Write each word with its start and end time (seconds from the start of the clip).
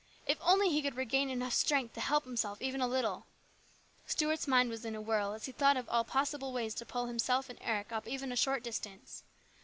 If 0.25 0.39
only 0.41 0.69
he 0.71 0.81
could 0.81 0.95
regain 0.95 1.29
enough 1.29 1.53
strength 1.53 1.93
to 1.93 2.01
help 2.01 2.23
himself 2.23 2.59
even 2.59 2.81
a 2.81 2.87
little! 2.87 3.27
Stuart's 4.07 4.47
mind 4.47 4.71
was 4.71 4.83
in 4.83 4.95
a 4.95 4.99
whirl 4.99 5.33
as 5.33 5.45
he 5.45 5.51
thought 5.51 5.77
of 5.77 5.87
all 5.89 6.03
possible 6.03 6.51
ways 6.51 6.73
to 6.73 6.87
pull 6.87 7.05
himself 7.05 7.49
and 7.49 7.59
Eric 7.61 7.91
up 7.91 8.07
even 8.07 8.31
a 8.31 8.35
short 8.35 8.63
distance. 8.63 9.21